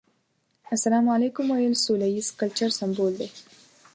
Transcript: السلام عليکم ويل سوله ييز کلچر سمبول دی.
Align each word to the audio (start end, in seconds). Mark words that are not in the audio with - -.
السلام 0.75 1.09
عليکم 1.15 1.51
ويل 1.51 1.75
سوله 1.83 2.07
ييز 2.13 2.27
کلچر 2.39 2.69
سمبول 2.79 3.11
دی. 3.19 3.29